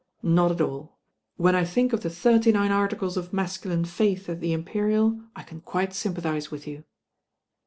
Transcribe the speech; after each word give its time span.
"Not 0.23 0.51
at 0.53 0.61
aU. 0.61 0.93
When 1.35 1.53
I 1.53 1.63
think 1.63 1.93
of 1.93 2.01
the 2.01 2.09
Thirty 2.09 2.51
Nine 2.51 2.71
Articles 2.71 3.17
of 3.17 3.31
Masculine 3.33 3.85
Faith 3.85 4.27
at 4.29 4.39
the 4.39 4.51
Imperial 4.51 5.21
I 5.35 5.43
can 5.43 5.61
quite 5.61 5.93
sympathise 5.93 6.49
with 6.49 6.65
you." 6.65 6.85